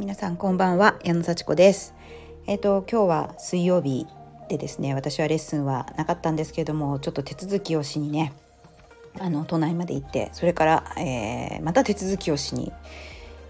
[0.00, 1.94] 皆さんこんばんは矢野幸子です
[2.46, 4.06] えっ、と今日は水曜日
[4.48, 8.32] でですね私はレッスンはなかったんですけれどもちょっと手続きをしにね
[9.18, 12.72] あの都内まで行ってそれから、えー、また手続きをしに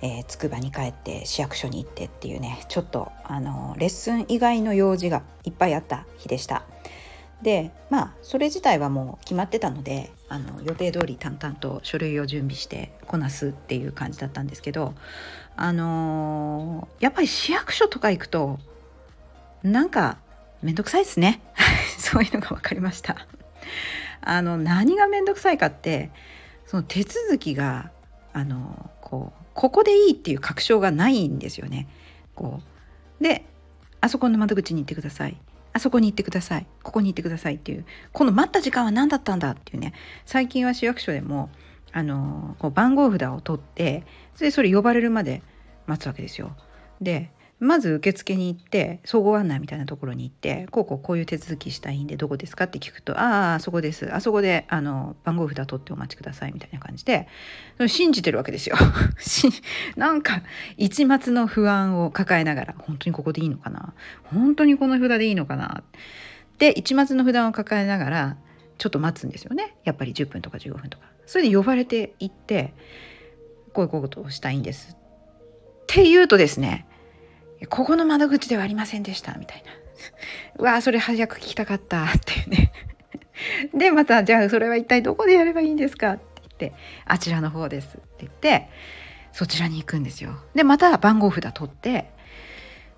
[0.02, 6.64] えー、筑波に帰って市役所に行ってっていうねちょっとあのレッスン以外の用事がいっぱいあった日でした。
[7.43, 14.95] でまあそれ自体はもう決まってたのであの予定通り淡々と書類を準備してこなすっていう感じだったんですけど
[15.56, 18.59] あのー、やっぱり市役所とか行くと
[19.62, 20.19] なんか
[20.62, 21.41] 面倒くさいですね。
[21.98, 23.27] そういうのが分かりました。
[24.22, 26.11] あの何が面倒くさいかって
[26.66, 27.91] その手続きが
[28.33, 31.88] あのこうここでいいっていう確証がないんですよね。
[32.34, 32.61] こ
[33.20, 33.22] う。
[33.22, 33.45] で
[34.00, 35.36] あそこの窓口に行ってください。
[35.73, 36.66] あそこに行ってください。
[36.83, 37.84] ここに行ってくださいっていう。
[38.12, 39.92] この待った時間は何だったんだっていうね。
[40.27, 41.51] 最近は市役所でも
[41.92, 45.42] あのこう番号札を取ってそれでそれ呼ばれるまで
[45.86, 46.56] 待つわけですよ。
[47.00, 54.12] でまず受付に行って総合案内みたいなところに行ってこうこうこういう手続きしたいんでどこですかって聞くと「ああそこです。
[54.12, 57.28] あそこであの番号札取ってお待ちください」みたいな感じで
[57.86, 58.77] 信じてるわけですよ。
[59.97, 60.42] なんか
[60.78, 63.92] 一末の不安を抱えながら本当にここでいいのかな？
[64.25, 65.83] 本当にこの札でいいのかな？
[66.58, 68.36] で一末の札を抱えながら
[68.78, 69.77] ちょっと待つんですよね。
[69.84, 71.05] やっぱり10分とか15分とか。
[71.27, 72.72] それで呼ばれて行って
[73.75, 74.97] こういうことをしたいんです。
[74.97, 74.97] っ
[75.86, 76.86] て言うとですね
[77.69, 79.72] ここの窓口ではありませんでしたみたいな。
[80.58, 82.72] うわそれ早く聞きたかったっていうね。
[83.75, 86.12] でまたじゃあそれは一体どこでやればいいんですか？
[86.12, 86.72] って言って
[87.05, 88.69] あちらの方ですって言って
[89.33, 90.36] そちらに行くんですよ。
[90.55, 92.11] でまた番号札取って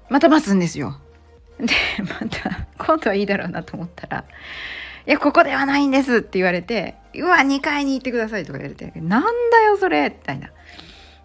[0.09, 1.01] また待つんですよ。
[1.59, 1.67] で
[2.01, 4.25] また今度はいいだろうなと思ったら
[5.07, 10.49] 「いやここではないんです」って言われて「うわ2階に行ってください」とか言われて「なんだよそれ」みたいな。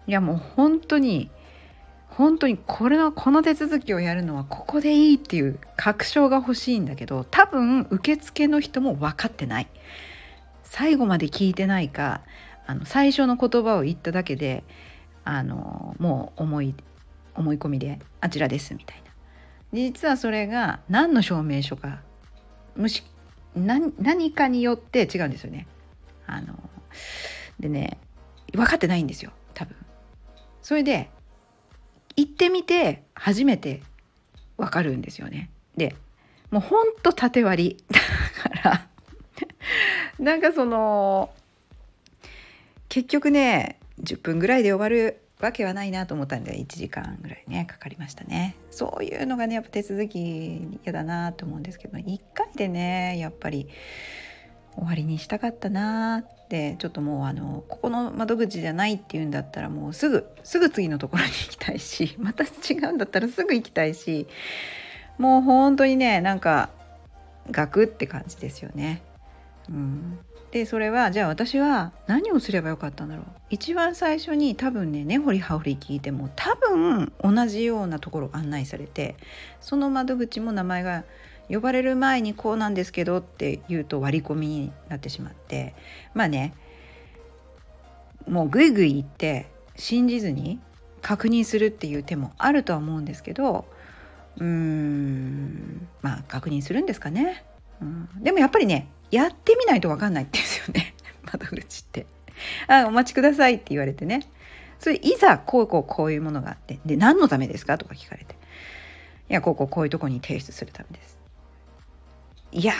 [0.06, 1.30] いやもう本当に
[2.18, 9.68] 本当にこれのこの手続きをやるのはここでいいっていう確証が欲しいんだけど多分受付の人も分かってない。
[10.64, 12.22] 最後まで聞いてないか
[12.66, 14.64] あの最初の言葉を言っただけで
[15.22, 16.74] あのもう思い
[17.36, 19.12] 思い込みであちらですみたいな。
[19.72, 22.00] 実はそれが何の証明書か
[22.74, 23.04] むし
[23.54, 25.68] 何かによって違うんですよね。
[26.26, 26.58] あの
[27.60, 27.96] でね
[28.52, 29.76] 分かってないんですよ多分。
[30.62, 31.10] それで
[32.18, 33.80] 行ってみて初めて
[34.56, 35.50] わかるんですよね。
[35.76, 35.94] で
[36.50, 38.88] もうほんと縦割り だから
[40.18, 41.30] なんかその
[42.88, 53.68] 結局ね10分ぐらいで終わるわけはないなと思ったんで1時間ぐらいねかかりましたねそういうのがねやっぱ手続き嫌だなと思うんですけど1回でねやっぱり
[54.78, 64.26] 終わりにしたかったなってちょっともうあのここの窓口じゃないっていうんだったらもうすぐすぐ次のところに行きたいし また違うんだったらすぐ行きたいし
[65.18, 66.70] もう本当にねなんか
[67.50, 69.02] ガクって感じですよね。
[69.68, 70.18] うん、
[70.50, 79.16] でそれはじゃあ私は何をすればよかったんだろう一番最初に多分ね根掘り葉掘り聞いても多分同じようなところ案内されて
[79.60, 81.04] その窓口も名前が
[81.48, 85.74] 呼ばれる前にこうなんですけどって言うと割り込みになってしまって
[86.14, 86.54] まあね
[88.28, 90.60] もうグイグイ言って信じずに
[91.00, 93.64] 確認するっていう手もあるとは思うんですけど
[94.36, 97.44] うーんまあ確認するんですかね、
[97.80, 100.94] うん、でもやっぱりねやってみないと分かんないってですよね。
[101.32, 102.06] 窓口って。
[102.66, 104.20] あお待ちくださいって言われてね。
[104.78, 107.78] それいざこうこうこういうものがあってで何のためですか？
[107.78, 108.34] とか聞かれて。
[109.30, 111.17] いやこうこうこういうとこに提出するためです。
[112.52, 112.72] いや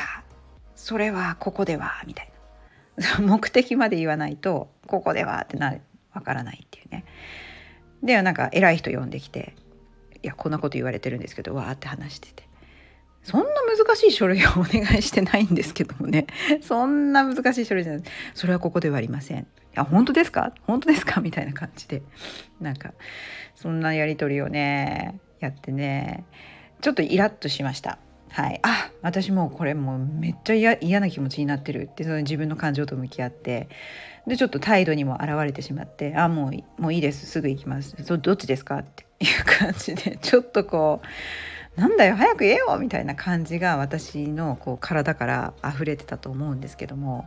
[0.75, 2.31] それはここではみたい
[2.97, 3.19] な。
[3.21, 5.77] 目的まで言わないとここではってな
[6.13, 7.05] わからないっていうね。
[8.03, 9.55] でなんか偉い人呼んできて
[10.23, 12.49] いやこんなこと言われてるんですけどわーって話してて。
[13.25, 13.47] そんな
[13.77, 16.27] 難しい書類をお願いしてないんですけどもね。
[16.63, 18.03] そんな難しい書類じゃない。
[18.33, 19.41] それはここではありません。
[19.41, 19.45] い
[19.75, 20.55] や本当ですか？
[20.63, 21.21] 本当ですか？
[21.23, 22.03] みたいな感じで。
[22.61, 22.95] なんか
[23.55, 26.25] そんなやり取りをねやってね。
[26.81, 27.99] ちょっとイラッとしました。
[28.31, 33.69] はい、あ私もうこれもうめっちゃ嫌な気持ちになってるってその自分の感情と向き合って
[34.27, 41.01] でちょっと態度にも現れてしまって「あもうもういいですすぐ行きますそどっちですか?」っていう感じで ちょっとこ
[41.77, 47.27] う「なんだよ早く言えよ!」みたいな感じが私のこう体から溢れてたと思うんですけども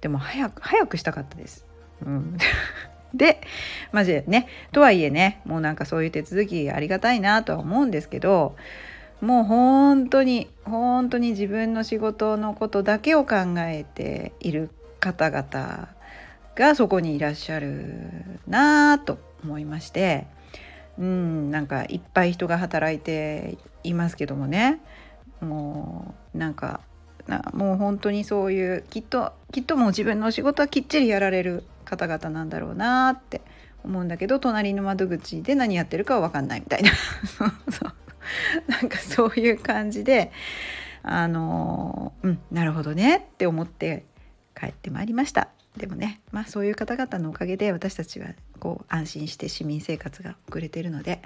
[0.00, 1.66] でも早く早くしたかったです。
[2.06, 2.38] うん
[3.12, 3.40] で
[3.90, 8.54] マジでねとはいえねもうなんかそういう手続きありがたいなとは思うんですけど
[9.20, 15.88] もう本当に本当に自分の仕事のことだけを考えている方々
[16.54, 20.26] がそこにいらっしゃるなと思いまして
[20.98, 24.80] うんなんかいっぱい人が働いていますけどもね。
[25.40, 26.80] もうなんか
[27.52, 33.40] もう本当にそういうきっときっともう自分の仕事はきっちりやられる方々なんだろうなって
[33.84, 36.90] 思うんだけど隣の窓口で何やってるかは分かんないみたいな。
[37.26, 37.92] そうそう。
[38.68, 40.32] なんかそういう感じで
[41.02, 44.04] あのうんなるほどねって思って
[44.58, 45.48] 帰ってまいりました。
[45.76, 48.28] でもねまあそういう方々のおかげで私たちは
[48.58, 51.22] こう安心して市民生活が送れているので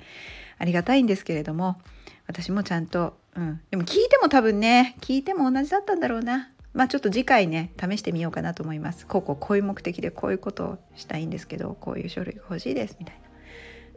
[0.59, 1.81] ありがたいんですけれども
[2.27, 6.51] 私もちゃんと、うん、でも聞いても多分ね聞いても同じだったんだろうな。
[6.75, 9.07] まあちょっと次回ね試してみようかなと思います。
[9.07, 13.24] こうこうこういう目的でこういうことをしたいんですけどこういう書類が欲しいですみたいな。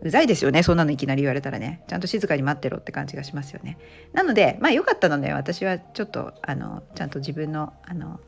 [0.01, 1.83] うざいですよねそんなのいきなり言われたらね。
[1.87, 3.77] ちゃんと静かに待ってろって感じがしますよね。
[4.13, 8.19] なのでまあ良かったので私はちょっとあのちゃんと自分のあの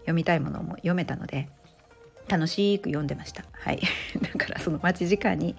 [0.00, 1.50] 読みたいものも読めたので
[2.28, 3.44] 楽しく読んでました。
[3.52, 3.80] はい、
[4.20, 5.56] だからその待ち時間に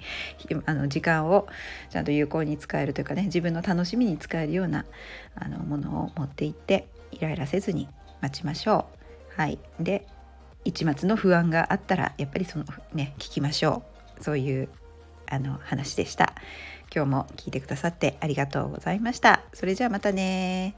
[0.66, 1.48] あの時間を
[1.90, 4.86] ちゃんと有効に使えるというかね自分の楽しみに使えるような
[5.36, 7.88] あのものを持っていってイライラせずに
[8.22, 8.88] 待ちましょ
[9.38, 9.42] う。
[9.42, 10.06] はい、で
[10.66, 13.84] 一末の不安があったらやっぱりそのね聞きましょ
[14.20, 14.24] う。
[14.24, 14.70] そういう
[15.30, 16.34] あの話でした。
[16.94, 19.42] 今日も聞いてくださってありがとうございました。
[19.54, 20.76] それじゃあまたね